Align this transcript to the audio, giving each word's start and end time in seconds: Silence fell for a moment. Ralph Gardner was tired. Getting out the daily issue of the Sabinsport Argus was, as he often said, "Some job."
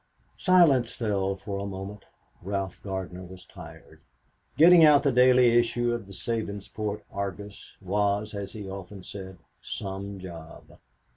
Silence 0.39 0.95
fell 0.95 1.35
for 1.35 1.59
a 1.59 1.65
moment. 1.67 2.05
Ralph 2.41 2.81
Gardner 2.81 3.21
was 3.23 3.45
tired. 3.45 4.01
Getting 4.57 4.83
out 4.83 5.03
the 5.03 5.11
daily 5.11 5.49
issue 5.51 5.93
of 5.93 6.07
the 6.07 6.11
Sabinsport 6.13 7.03
Argus 7.11 7.77
was, 7.79 8.33
as 8.33 8.53
he 8.53 8.67
often 8.67 9.03
said, 9.03 9.37
"Some 9.61 10.17
job." 10.17 10.79